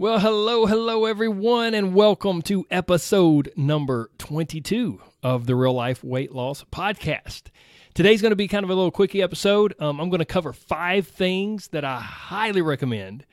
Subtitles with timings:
[0.00, 6.32] Well, hello, hello, everyone, and welcome to episode number 22 of the Real Life Weight
[6.32, 7.48] Loss Podcast.
[7.92, 9.74] Today's going to be kind of a little quickie episode.
[9.78, 13.26] Um, I'm going to cover five things that I highly recommend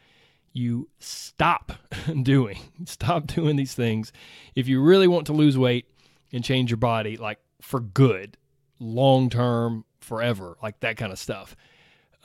[0.52, 1.72] you stop
[2.22, 2.60] doing.
[2.84, 4.12] Stop doing these things
[4.54, 5.86] if you really want to lose weight
[6.34, 8.36] and change your body, like for good,
[8.78, 11.56] long term, forever, like that kind of stuff.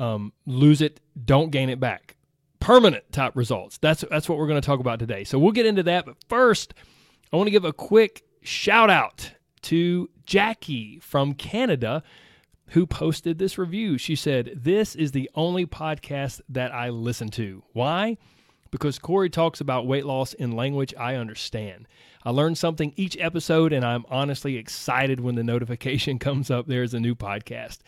[0.01, 2.17] Um, lose it, don't gain it back
[2.63, 3.79] permanent top results.
[3.79, 5.25] That's that's what we're going to talk about today.
[5.25, 6.75] So we'll get into that, but first,
[7.33, 9.33] I want to give a quick shout out
[9.63, 12.03] to Jackie from Canada
[12.69, 13.99] who posted this review.
[13.99, 17.65] She said, "This is the only podcast that I listen to.
[17.73, 18.17] Why?
[18.71, 21.87] Because Corey talks about weight loss in language I understand.
[22.25, 26.67] I learn something each episode, and I'm honestly excited when the notification comes up.
[26.69, 27.79] There's a new podcast."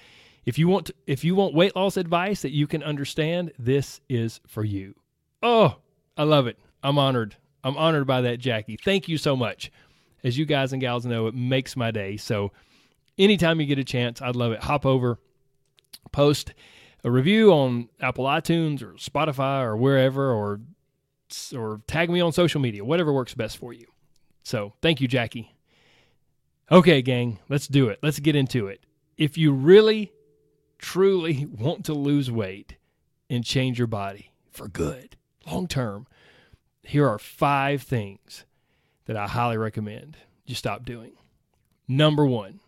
[0.45, 4.00] If you want to, if you want weight loss advice that you can understand, this
[4.09, 4.95] is for you.
[5.42, 5.77] Oh,
[6.17, 6.59] I love it.
[6.83, 7.37] I'm honored.
[7.62, 8.77] I'm honored by that, Jackie.
[8.83, 9.72] Thank you so much.
[10.22, 12.17] As you guys and gals know, it makes my day.
[12.17, 12.53] So
[13.19, 14.62] anytime you get a chance, I'd love it.
[14.65, 15.19] Hop over,
[16.12, 16.53] post
[17.05, 20.61] a review on Apple iTunes or Spotify or wherever or
[21.55, 23.87] or tag me on social media, whatever works best for you.
[24.42, 25.55] So, thank you, Jackie.
[26.70, 27.98] Okay, gang, let's do it.
[28.03, 28.84] Let's get into it.
[29.17, 30.12] If you really
[30.84, 32.77] truly want to lose weight
[33.30, 36.06] and change your body for good, long term,
[36.82, 38.44] here are five things
[39.06, 41.12] that I highly recommend you stop doing.
[41.88, 42.60] Number one,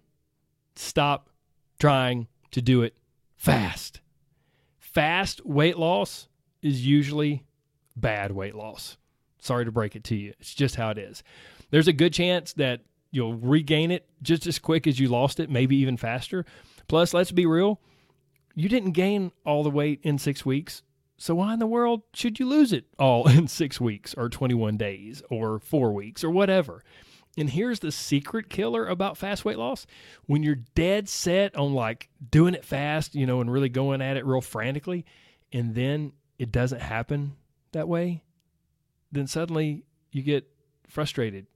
[0.77, 1.29] stop
[1.79, 2.97] trying to do it
[3.37, 4.01] fast.
[4.79, 6.27] Fast weight loss
[6.63, 7.45] is usually
[7.97, 8.97] bad weight loss.
[9.39, 10.33] Sorry to break it to you.
[10.41, 11.23] It's just how it is.
[11.71, 12.81] There's a good chance that
[13.11, 16.47] you'll regain it just as quick as you lost it, maybe even faster.
[16.89, 17.79] Plus, let's be real,
[18.57, 20.83] you didn't gain all the weight in six weeks.
[21.19, 24.77] So why in the world should you lose it all in six weeks or 21
[24.77, 26.83] days or four weeks or whatever?
[27.39, 29.87] And here's the secret killer about fast weight loss.
[30.25, 34.17] When you're dead set on like doing it fast, you know, and really going at
[34.17, 35.05] it real frantically,
[35.53, 37.37] and then it doesn't happen
[37.73, 38.23] that way,
[39.13, 40.49] then suddenly you get
[40.89, 41.47] frustrated.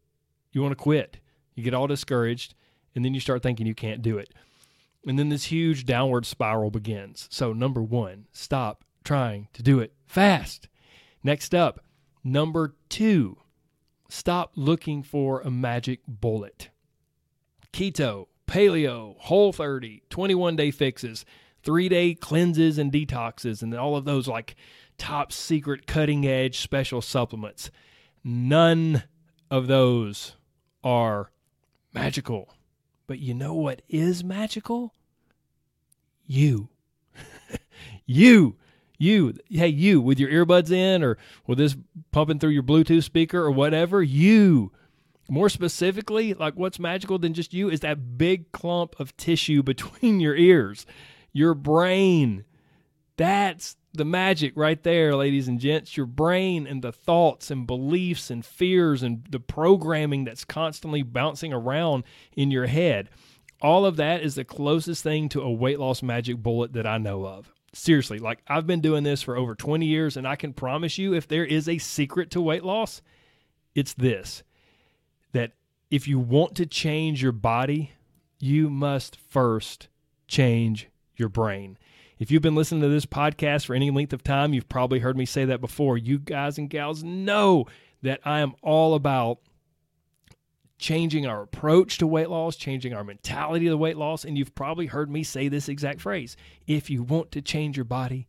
[0.52, 1.16] You want to quit.
[1.54, 2.54] You get all discouraged,
[2.94, 4.34] and then you start thinking you can't do it.
[5.06, 7.26] And then this huge downward spiral begins.
[7.30, 10.68] So, number one, stop trying to do it fast.
[11.22, 11.84] Next up,
[12.22, 13.38] number two,
[14.08, 16.70] stop looking for a magic bullet.
[17.72, 21.24] Keto, paleo, whole 30, 21 day fixes,
[21.62, 24.56] three day cleanses and detoxes, and all of those like
[24.98, 27.70] top secret cutting edge special supplements.
[28.22, 29.04] None
[29.50, 30.36] of those
[30.84, 31.30] are
[31.94, 32.54] magical.
[33.10, 34.94] But you know what is magical?
[36.28, 36.68] You.
[38.06, 38.54] you.
[38.98, 39.34] You.
[39.48, 41.76] Hey, you with your earbuds in or with this
[42.12, 44.00] pumping through your Bluetooth speaker or whatever.
[44.00, 44.70] You.
[45.28, 50.20] More specifically, like what's magical than just you is that big clump of tissue between
[50.20, 50.86] your ears,
[51.32, 52.44] your brain.
[53.20, 55.94] That's the magic right there, ladies and gents.
[55.94, 61.52] Your brain and the thoughts and beliefs and fears and the programming that's constantly bouncing
[61.52, 62.04] around
[62.34, 63.10] in your head.
[63.60, 66.96] All of that is the closest thing to a weight loss magic bullet that I
[66.96, 67.52] know of.
[67.74, 71.12] Seriously, like I've been doing this for over 20 years, and I can promise you
[71.12, 73.02] if there is a secret to weight loss,
[73.74, 74.42] it's this
[75.32, 75.52] that
[75.90, 77.92] if you want to change your body,
[78.38, 79.88] you must first
[80.26, 81.76] change your brain.
[82.20, 85.16] If you've been listening to this podcast for any length of time, you've probably heard
[85.16, 85.96] me say that before.
[85.96, 87.64] You guys and gals know
[88.02, 89.38] that I am all about
[90.78, 94.26] changing our approach to weight loss, changing our mentality to weight loss.
[94.26, 96.36] And you've probably heard me say this exact phrase
[96.66, 98.28] if you want to change your body,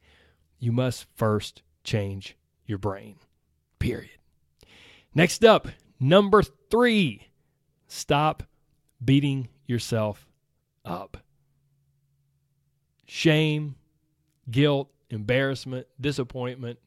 [0.57, 3.18] you must first change your brain.
[3.77, 4.12] Period.
[5.13, 5.68] Next up,
[6.00, 7.27] number three,
[7.89, 8.44] stop
[9.04, 10.30] beating yourself
[10.86, 11.18] up.
[13.06, 13.75] Shame,
[14.51, 16.80] guilt, embarrassment, disappointment.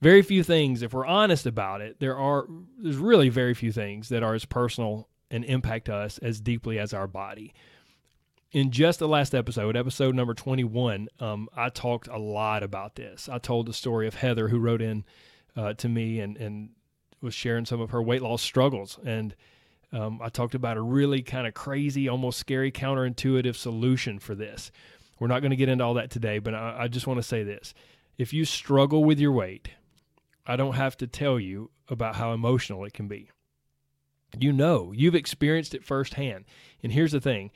[0.00, 2.46] Very few things, if we're honest about it, there are
[2.78, 6.92] there's really very few things that are as personal and impact us as deeply as
[6.92, 7.54] our body.
[8.52, 13.28] In just the last episode, episode number 21, um, I talked a lot about this.
[13.28, 15.04] I told the story of Heather who wrote in
[15.56, 16.70] uh, to me and, and
[17.20, 19.34] was sharing some of her weight loss struggles, and
[19.92, 24.70] um, I talked about a really kind of crazy, almost scary, counterintuitive solution for this.
[25.18, 27.22] We're not going to get into all that today, but I, I just want to
[27.22, 27.74] say this:
[28.18, 29.70] if you struggle with your weight,
[30.46, 33.30] I don't have to tell you about how emotional it can be.
[34.38, 36.44] You know, you've experienced it firsthand.
[36.82, 37.50] And here's the thing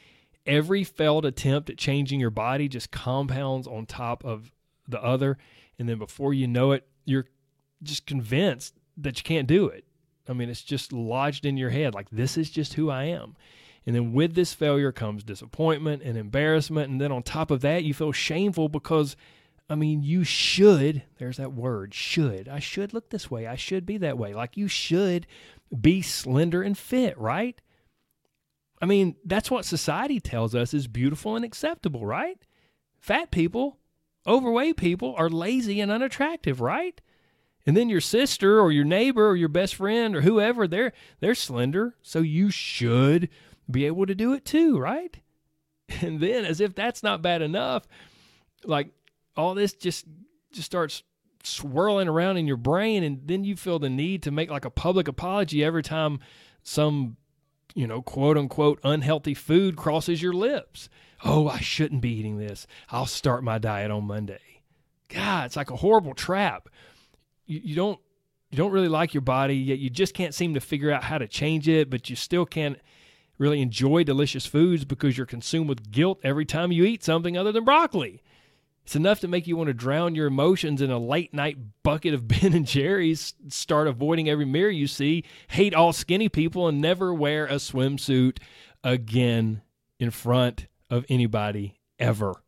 [0.46, 4.52] every failed attempt at changing your body just compounds on top of
[4.86, 5.38] the other.
[5.78, 7.26] And then before you know it, you're
[7.82, 9.84] just convinced that you can't do it.
[10.28, 13.36] I mean, it's just lodged in your head like, this is just who I am.
[13.88, 16.90] And then with this failure comes disappointment and embarrassment.
[16.90, 19.16] And then on top of that, you feel shameful because,
[19.70, 22.50] I mean, you should, there's that word, should.
[22.50, 23.46] I should look this way.
[23.46, 24.34] I should be that way.
[24.34, 25.26] Like you should
[25.80, 27.58] be slender and fit, right?
[28.82, 32.36] I mean, that's what society tells us is beautiful and acceptable, right?
[33.00, 33.78] Fat people,
[34.26, 37.00] overweight people are lazy and unattractive, right?
[37.64, 41.34] And then your sister or your neighbor or your best friend or whoever, they're they're
[41.34, 43.30] slender, so you should
[43.70, 45.16] be able to do it too, right?
[46.02, 47.88] And then as if that's not bad enough,
[48.62, 48.90] like
[49.38, 50.04] all this just
[50.52, 51.02] just starts
[51.42, 54.70] swirling around in your brain and then you feel the need to make like a
[54.70, 56.20] public apology every time
[56.62, 57.16] some
[57.74, 60.88] you know, quote unquote unhealthy food crosses your lips.
[61.24, 62.66] Oh, I shouldn't be eating this.
[62.90, 64.40] I'll start my diet on Monday.
[65.08, 66.68] God, it's like a horrible trap.
[67.46, 68.00] You, you don't
[68.50, 71.18] you don't really like your body, yet you just can't seem to figure out how
[71.18, 72.78] to change it, but you still can't
[73.38, 77.52] really enjoy delicious foods because you're consumed with guilt every time you eat something other
[77.52, 78.22] than broccoli.
[78.84, 82.14] It's enough to make you want to drown your emotions in a late night bucket
[82.14, 86.80] of Ben and Jerry's, start avoiding every mirror you see, hate all skinny people, and
[86.80, 88.38] never wear a swimsuit
[88.82, 89.62] again
[89.98, 92.42] in front of anybody ever.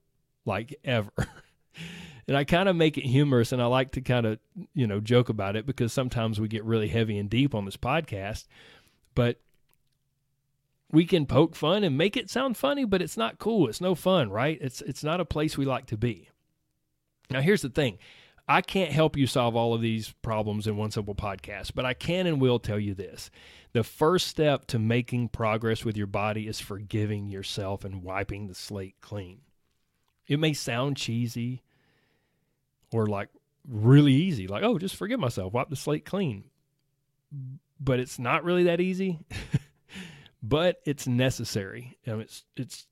[0.46, 1.12] Like ever.
[2.26, 4.38] and I kind of make it humorous and I like to kind of,
[4.72, 7.76] you know, joke about it because sometimes we get really heavy and deep on this
[7.76, 8.46] podcast.
[9.14, 9.40] But
[10.92, 13.68] we can poke fun and make it sound funny, but it's not cool.
[13.68, 14.58] It's no fun, right?
[14.60, 16.28] It's it's not a place we like to be.
[17.30, 17.98] Now, here's the thing
[18.48, 21.94] I can't help you solve all of these problems in one simple podcast, but I
[21.94, 23.30] can and will tell you this.
[23.72, 28.54] The first step to making progress with your body is forgiving yourself and wiping the
[28.56, 29.42] slate clean.
[30.26, 31.62] It may sound cheesy
[32.92, 33.28] or like
[33.68, 36.44] really easy, like, oh, just forgive myself, wipe the slate clean.
[37.78, 39.20] But it's not really that easy.
[40.42, 41.98] but it's necessary.
[42.06, 42.86] I it's it's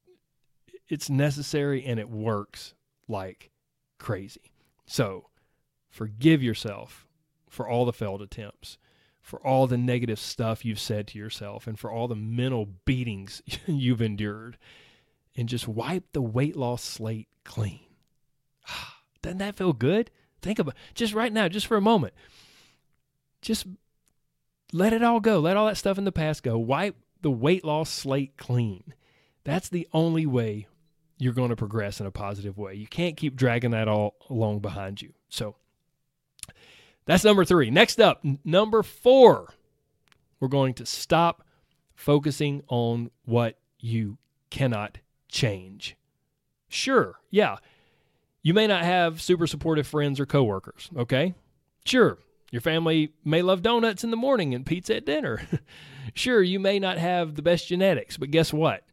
[0.88, 2.74] it's necessary and it works
[3.08, 3.50] like
[3.98, 4.52] crazy.
[4.86, 5.28] So
[5.90, 7.06] forgive yourself
[7.48, 8.78] for all the failed attempts,
[9.20, 13.42] for all the negative stuff you've said to yourself, and for all the mental beatings
[13.66, 14.58] you've endured.
[15.36, 17.80] And just wipe the weight loss slate clean.
[19.22, 20.10] Doesn't that feel good?
[20.42, 22.14] Think about just right now, just for a moment.
[23.40, 23.66] Just
[24.72, 25.38] let it all go.
[25.38, 26.58] Let all that stuff in the past go.
[26.58, 28.94] Wipe the weight loss slate clean.
[29.44, 30.66] That's the only way
[31.18, 32.74] you're going to progress in a positive way.
[32.74, 35.12] You can't keep dragging that all along behind you.
[35.28, 35.56] So
[37.06, 37.70] that's number three.
[37.70, 39.54] Next up, number four,
[40.40, 41.44] we're going to stop
[41.94, 44.18] focusing on what you
[44.50, 44.98] cannot
[45.28, 45.96] change.
[46.68, 47.56] Sure, yeah,
[48.42, 51.34] you may not have super supportive friends or coworkers, okay?
[51.84, 52.18] Sure,
[52.50, 55.42] your family may love donuts in the morning and pizza at dinner.
[56.14, 58.84] sure, you may not have the best genetics, but guess what?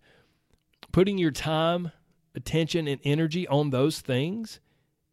[0.92, 1.92] Putting your time
[2.36, 4.60] attention and energy on those things,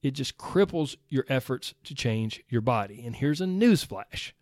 [0.02, 3.02] it just cripples your efforts to change your body.
[3.06, 4.32] And here's a newsflash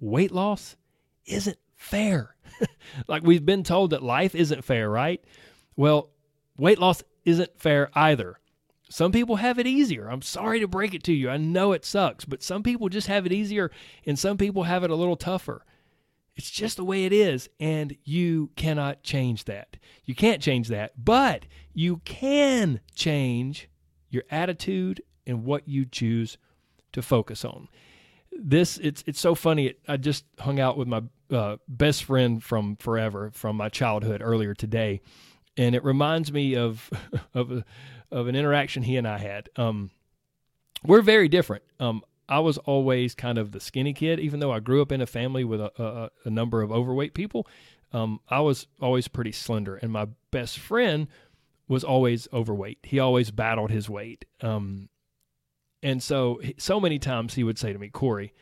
[0.00, 0.76] weight loss
[1.26, 2.34] isn't fair.
[3.08, 5.22] like we've been told that life isn't fair, right?
[5.76, 6.10] Well,
[6.56, 8.38] weight loss isn't fair either.
[8.88, 10.08] Some people have it easier.
[10.08, 11.28] I'm sorry to break it to you.
[11.28, 13.70] I know it sucks, but some people just have it easier
[14.06, 15.64] and some people have it a little tougher.
[16.38, 19.76] It's just the way it is, and you cannot change that.
[20.04, 23.68] You can't change that, but you can change
[24.08, 26.38] your attitude and what you choose
[26.92, 27.66] to focus on.
[28.30, 29.74] This it's it's so funny.
[29.88, 34.54] I just hung out with my uh, best friend from forever, from my childhood earlier
[34.54, 35.00] today,
[35.58, 36.88] and it reminds me of
[37.34, 37.64] of
[38.10, 39.50] of an interaction he and I had.
[39.56, 39.90] Um,
[40.82, 41.64] we're very different.
[41.78, 45.00] Um, I was always kind of the skinny kid, even though I grew up in
[45.00, 47.46] a family with a, a, a number of overweight people.
[47.92, 51.08] Um, I was always pretty slender, and my best friend
[51.68, 52.78] was always overweight.
[52.82, 54.24] He always battled his weight.
[54.40, 54.88] Um,
[55.82, 58.32] and so, so many times he would say to me, Corey,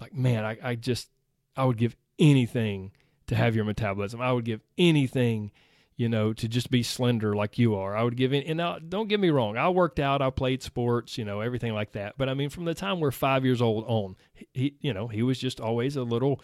[0.00, 1.08] like, man, I, I just,
[1.56, 2.92] I would give anything
[3.28, 4.20] to have your metabolism.
[4.20, 5.52] I would give anything,
[5.96, 7.96] you know, to just be slender like you are.
[7.96, 11.16] I would give in, and don't get me wrong, I worked out, I played sports,
[11.16, 12.14] you know, everything like that.
[12.18, 14.16] But I mean, from the time we're five years old on,
[14.52, 16.40] he, you know, he was just always a little,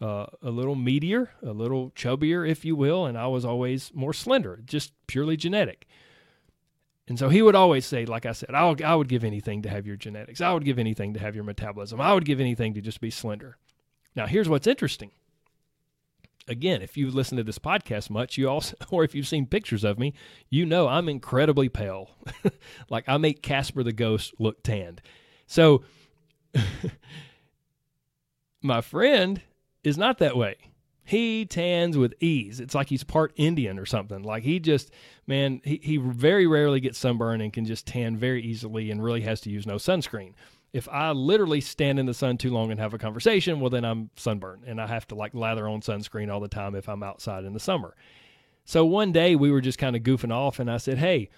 [0.00, 4.12] uh, a little meatier, a little chubbier, if you will, and I was always more
[4.12, 5.86] slender, just purely genetic.
[7.08, 9.68] And so he would always say, like I said, I I would give anything to
[9.68, 10.40] have your genetics.
[10.40, 12.00] I would give anything to have your metabolism.
[12.00, 13.56] I would give anything to just be slender.
[14.14, 15.10] Now, here's what's interesting
[16.48, 19.84] again, if you've listened to this podcast much, you also, or if you've seen pictures
[19.84, 20.14] of me,
[20.48, 22.10] you know I'm incredibly pale.
[22.90, 25.00] like I make Casper the Ghost look tanned.
[25.46, 25.82] So
[28.62, 29.40] my friend
[29.82, 30.56] is not that way.
[31.02, 32.60] He tans with ease.
[32.60, 34.22] It's like he's part Indian or something.
[34.22, 34.92] Like he just,
[35.26, 39.22] man, he, he very rarely gets sunburn and can just tan very easily and really
[39.22, 40.34] has to use no sunscreen
[40.72, 43.84] if I literally stand in the sun too long and have a conversation, well, then
[43.84, 47.02] I'm sunburned and I have to like lather on sunscreen all the time if I'm
[47.02, 47.96] outside in the summer.
[48.64, 51.28] So one day we were just kind of goofing off and I said, Hey,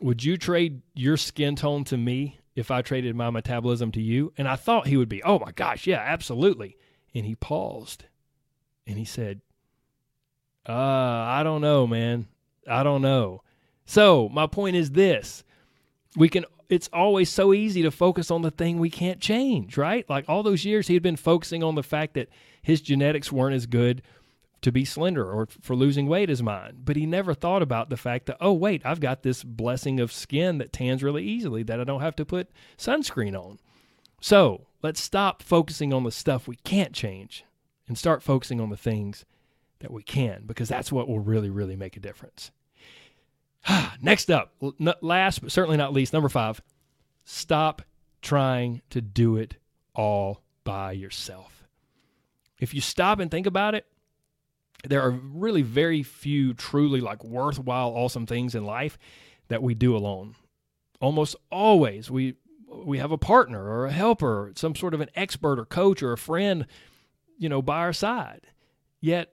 [0.00, 4.32] would you trade your skin tone to me if I traded my metabolism to you?
[4.36, 6.76] And I thought he would be, Oh my gosh, yeah, absolutely.
[7.14, 8.06] And he paused
[8.84, 9.42] and he said,
[10.68, 12.26] Uh, I don't know, man.
[12.68, 13.42] I don't know.
[13.84, 15.44] So my point is this
[16.16, 20.08] we can it's always so easy to focus on the thing we can't change, right?
[20.08, 22.28] Like all those years he had been focusing on the fact that
[22.62, 24.02] his genetics weren't as good
[24.62, 26.78] to be slender or for losing weight as mine.
[26.84, 30.12] But he never thought about the fact that, oh, wait, I've got this blessing of
[30.12, 33.58] skin that tans really easily that I don't have to put sunscreen on.
[34.20, 37.44] So let's stop focusing on the stuff we can't change
[37.88, 39.24] and start focusing on the things
[39.80, 42.52] that we can, because that's what will really, really make a difference.
[44.02, 44.54] Next up,
[45.00, 46.60] last but certainly not least, number five,
[47.24, 47.82] stop
[48.20, 49.56] trying to do it
[49.94, 51.64] all by yourself.
[52.58, 53.86] If you stop and think about it,
[54.84, 58.98] there are really very few truly like worthwhile, awesome things in life
[59.48, 60.34] that we do alone.
[61.00, 62.34] Almost always we
[62.68, 66.12] we have a partner or a helper, some sort of an expert or coach or
[66.12, 66.66] a friend,
[67.38, 68.46] you know, by our side.
[69.00, 69.32] Yet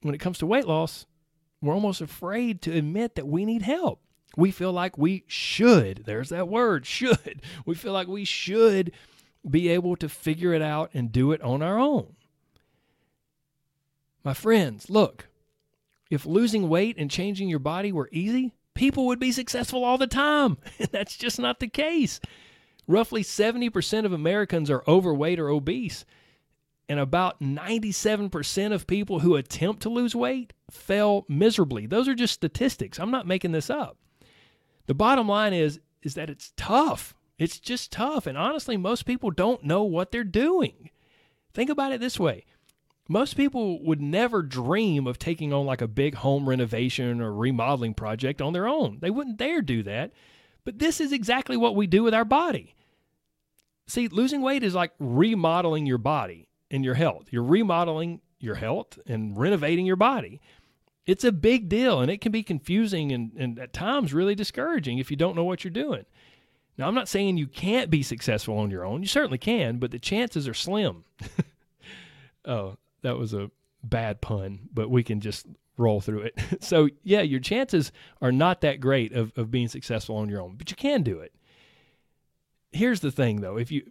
[0.00, 1.06] when it comes to weight loss,
[1.60, 4.00] we're almost afraid to admit that we need help.
[4.36, 7.42] We feel like we should, there's that word, should.
[7.66, 8.92] We feel like we should
[9.48, 12.14] be able to figure it out and do it on our own.
[14.24, 15.28] My friends, look,
[16.10, 20.06] if losing weight and changing your body were easy, people would be successful all the
[20.06, 20.58] time.
[20.90, 22.20] That's just not the case.
[22.86, 26.04] Roughly 70% of Americans are overweight or obese
[26.88, 31.86] and about 97% of people who attempt to lose weight fail miserably.
[31.86, 32.98] Those are just statistics.
[32.98, 33.98] I'm not making this up.
[34.86, 37.14] The bottom line is is that it's tough.
[37.38, 40.90] It's just tough and honestly most people don't know what they're doing.
[41.52, 42.44] Think about it this way.
[43.08, 47.94] Most people would never dream of taking on like a big home renovation or remodeling
[47.94, 48.98] project on their own.
[49.00, 50.12] They wouldn't dare do that.
[50.64, 52.74] But this is exactly what we do with our body.
[53.86, 57.26] See, losing weight is like remodeling your body in your health.
[57.30, 60.40] You're remodeling your health and renovating your body.
[61.06, 64.98] It's a big deal and it can be confusing and, and at times really discouraging
[64.98, 66.04] if you don't know what you're doing.
[66.76, 69.02] Now, I'm not saying you can't be successful on your own.
[69.02, 71.04] You certainly can, but the chances are slim.
[72.44, 73.50] oh, that was a
[73.82, 75.46] bad pun, but we can just
[75.76, 76.34] roll through it.
[76.62, 77.90] so, yeah, your chances
[78.22, 81.18] are not that great of, of being successful on your own, but you can do
[81.18, 81.32] it.
[82.72, 83.82] Here's the thing though, if you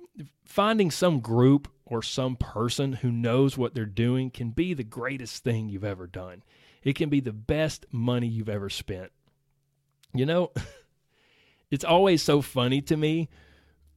[0.45, 5.43] finding some group or some person who knows what they're doing can be the greatest
[5.43, 6.43] thing you've ever done.
[6.83, 9.11] It can be the best money you've ever spent.
[10.13, 10.51] You know,
[11.71, 13.29] it's always so funny to me.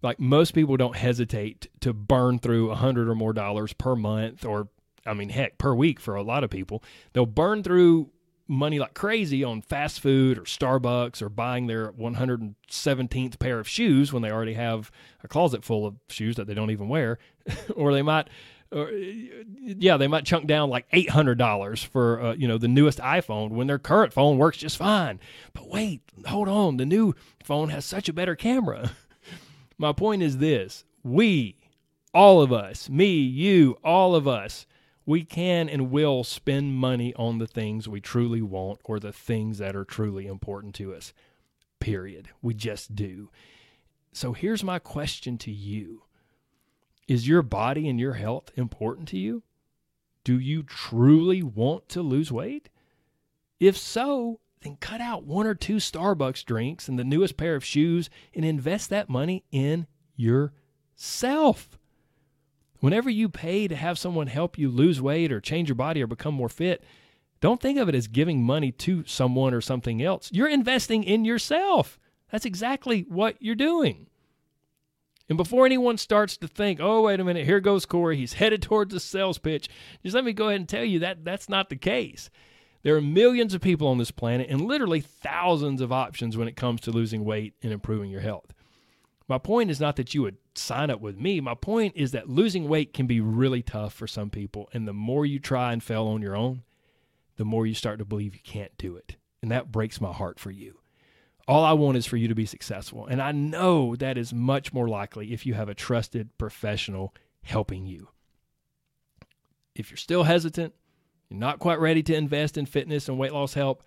[0.02, 4.44] Like most people don't hesitate to burn through a hundred or more dollars per month,
[4.44, 4.68] or
[5.04, 6.82] I mean, heck, per week for a lot of people.
[7.12, 8.10] They'll burn through
[8.50, 14.12] money like crazy on fast food or Starbucks or buying their 117th pair of shoes
[14.12, 14.90] when they already have
[15.22, 17.18] a closet full of shoes that they don't even wear.
[17.76, 18.28] or they might,
[18.72, 23.50] or, yeah, they might chunk down like $800 for, uh, you know, the newest iPhone
[23.50, 25.20] when their current phone works just fine.
[25.52, 26.76] But wait, hold on.
[26.76, 27.14] The new
[27.44, 28.90] phone has such a better camera.
[29.78, 31.56] My point is this we,
[32.12, 34.66] all of us, me, you, all of us,
[35.10, 39.58] we can and will spend money on the things we truly want or the things
[39.58, 41.12] that are truly important to us.
[41.80, 42.28] Period.
[42.40, 43.28] We just do.
[44.12, 46.04] So here's my question to you
[47.08, 49.42] Is your body and your health important to you?
[50.22, 52.68] Do you truly want to lose weight?
[53.58, 57.64] If so, then cut out one or two Starbucks drinks and the newest pair of
[57.64, 61.79] shoes and invest that money in yourself.
[62.80, 66.06] Whenever you pay to have someone help you lose weight or change your body or
[66.06, 66.82] become more fit,
[67.40, 70.30] Don't think of it as giving money to someone or something else.
[70.32, 71.98] You're investing in yourself.
[72.30, 74.06] That's exactly what you're doing.
[75.28, 78.62] And before anyone starts to think, oh, wait a minute, here goes Corey, he's headed
[78.62, 79.68] towards a sales pitch,
[80.02, 82.30] just let me go ahead and tell you that that's not the case.
[82.82, 86.56] There are millions of people on this planet and literally thousands of options when it
[86.56, 88.52] comes to losing weight and improving your health.
[89.30, 91.40] My point is not that you would sign up with me.
[91.40, 94.68] My point is that losing weight can be really tough for some people.
[94.72, 96.64] And the more you try and fail on your own,
[97.36, 99.14] the more you start to believe you can't do it.
[99.40, 100.80] And that breaks my heart for you.
[101.46, 103.06] All I want is for you to be successful.
[103.06, 107.86] And I know that is much more likely if you have a trusted professional helping
[107.86, 108.08] you.
[109.76, 110.74] If you're still hesitant,
[111.28, 113.84] you're not quite ready to invest in fitness and weight loss help,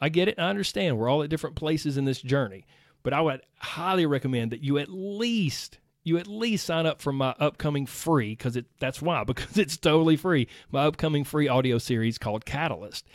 [0.00, 0.40] I get it.
[0.40, 0.98] I understand.
[0.98, 2.66] We're all at different places in this journey.
[3.02, 7.12] But I would highly recommend that you at least you at least sign up for
[7.12, 11.78] my upcoming free because it that's why because it's totally free my upcoming free audio
[11.78, 13.06] series called catalyst.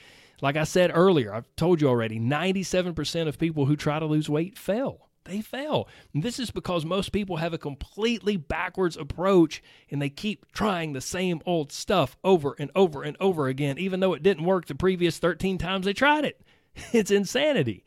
[0.41, 4.29] Like i said earlier i've told you already 97% of people who try to lose
[4.29, 5.03] weight fail.
[5.25, 5.89] They fail.
[6.13, 10.94] And this is because most people have a completely backwards approach and they keep trying
[10.94, 14.67] the same old stuff over and over and over again even though it didn't work
[14.67, 16.41] the previous 13 times they tried it.
[16.94, 17.84] It's insanity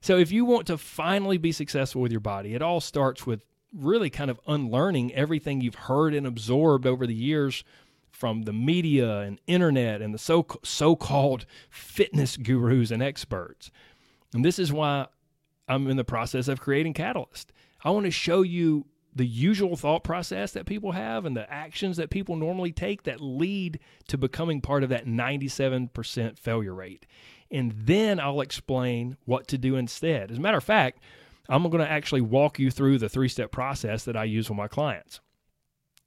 [0.00, 3.44] so, if you want to finally be successful with your body, it all starts with
[3.72, 7.62] really kind of unlearning everything you've heard and absorbed over the years
[8.10, 13.70] from the media and internet and the so so-called fitness gurus and experts.
[14.32, 15.06] And this is why
[15.68, 17.52] I'm in the process of creating Catalyst.
[17.84, 21.96] I want to show you the usual thought process that people have and the actions
[21.96, 27.06] that people normally take that lead to becoming part of that 97% failure rate
[27.50, 30.30] and then I'll explain what to do instead.
[30.30, 31.00] As a matter of fact,
[31.48, 34.56] I'm going to actually walk you through the three step process that I use with
[34.56, 35.20] my clients.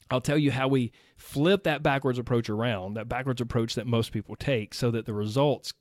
[0.10, 4.12] I'll tell you how we flip that backwards approach around, that backwards approach that most
[4.12, 5.74] people take, so that the results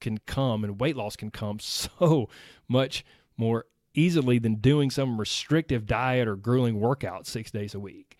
[0.00, 2.28] can come and weight loss can come so
[2.68, 3.04] much
[3.36, 8.18] more easily than doing some restrictive diet or grueling workout six days a week.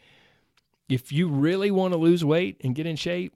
[0.88, 3.34] If you really want to lose weight and get in shape,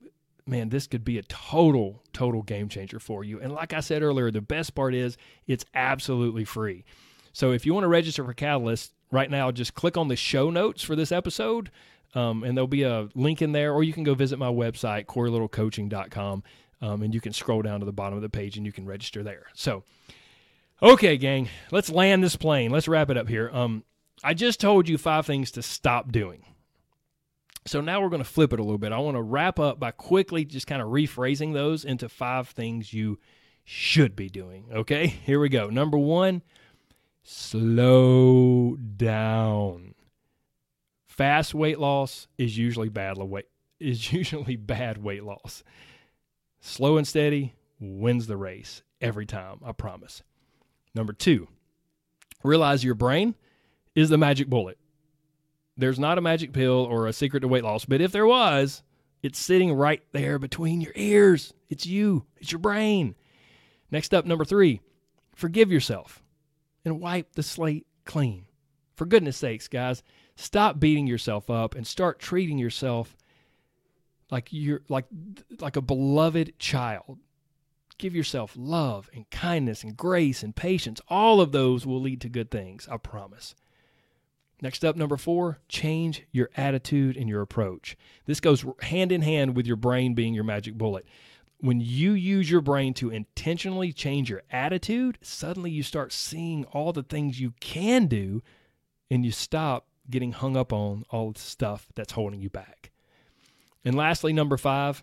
[0.49, 3.41] man, this could be a total, total game changer for you.
[3.41, 6.85] And like I said earlier, the best part is it's absolutely free.
[7.33, 10.51] So if you want to register for Catalyst right now, just click on the show
[10.51, 11.71] notes for this episode.
[12.15, 15.05] Um, and there'll be a link in there, or you can go visit my website,
[15.07, 16.43] CoreyLittleCoaching.com,
[16.81, 18.87] um, and you can scroll down to the bottom of the page and you can
[18.87, 19.47] register there.
[19.55, 19.85] So,
[20.83, 22.71] okay, gang, let's land this plane.
[22.71, 23.51] Let's wrap it up here.
[23.53, 23.85] Um,
[24.25, 26.45] I just told you five things to stop doing.
[27.69, 28.93] So now we're going to flip it a little bit.
[28.93, 32.95] I want to wrap up by quickly just kind of rephrasing those into five things
[32.95, 33.19] you
[33.63, 34.67] should be doing.
[34.73, 35.69] Okay, here we go.
[35.69, 36.43] Number one,
[37.23, 39.95] slow down.
[41.07, 43.45] Fast weight loss is usually bad weight
[43.81, 45.63] is usually bad weight loss.
[46.61, 50.23] Slow and steady wins the race every time, I promise.
[50.95, 51.47] Number 2,
[52.43, 53.35] realize your brain
[53.95, 54.79] is the magic bullet
[55.79, 58.83] there's not a magic pill or a secret to weight loss, but if there was,
[59.23, 61.55] it's sitting right there between your ears.
[61.71, 63.15] It's you, it's your brain.
[63.91, 64.81] Next up, number three,
[65.35, 66.23] forgive yourself
[66.85, 68.47] and wipe the slate clean.
[68.97, 70.03] For goodness sakes, guys,
[70.35, 73.17] stop beating yourself up and start treating yourself
[74.31, 75.07] like you're like
[75.61, 77.19] like a beloved child.
[77.99, 81.01] Give yourself love and kindness and grace and patience.
[81.09, 83.55] All of those will lead to good things, I promise.
[84.61, 87.97] Next up, number four, change your attitude and your approach.
[88.27, 91.07] This goes hand in hand with your brain being your magic bullet.
[91.61, 96.93] When you use your brain to intentionally change your attitude, suddenly you start seeing all
[96.93, 98.43] the things you can do
[99.11, 102.91] and you stop getting hung up on all the stuff that's holding you back.
[103.85, 105.03] And lastly, number five,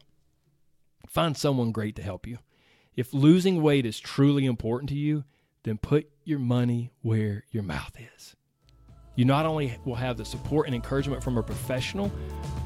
[1.08, 2.40] find someone great to help you.
[2.96, 5.24] If losing weight is truly important to you,
[5.64, 8.36] then put your money where your mouth is.
[9.16, 12.12] You not only will have the support and encouragement from a professional,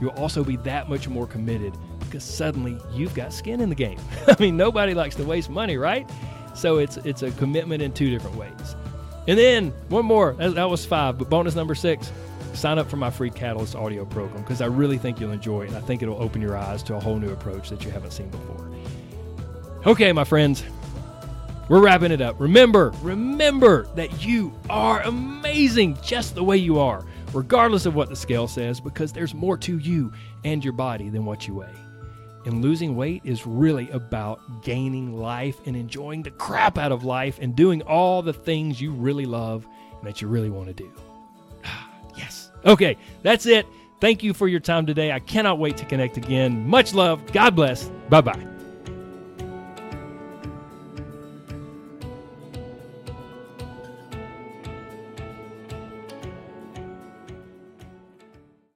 [0.02, 4.00] you'll also be that much more committed because suddenly you've got skin in the game.
[4.28, 6.10] I mean, nobody likes to waste money, right?
[6.56, 8.76] So it's it's a commitment in two different ways.
[9.28, 10.34] And then one more.
[10.34, 12.12] That, was five, but bonus number six.
[12.54, 15.68] Sign up for my free Catalyst audio program because I really think you'll enjoy it,
[15.68, 18.12] and I think it'll open your eyes to a whole new approach that you haven't
[18.12, 18.68] seen before.
[19.86, 20.64] Okay, my friends,
[21.70, 22.40] we're wrapping it up.
[22.40, 28.16] Remember, remember that you are amazing just the way you are, regardless of what the
[28.16, 30.12] scale says, because there's more to you
[30.44, 31.76] and your body than what you weigh.
[32.46, 37.38] And losing weight is really about gaining life and enjoying the crap out of life
[37.40, 39.68] and doing all the things you really love
[40.00, 40.92] and that you really want to do.
[42.18, 42.52] yes.
[42.66, 43.68] Okay, that's it.
[44.02, 45.12] Thank you for your time today.
[45.12, 46.68] I cannot wait to connect again.
[46.68, 47.32] Much love.
[47.32, 47.90] God bless.
[48.10, 48.59] Bye bye.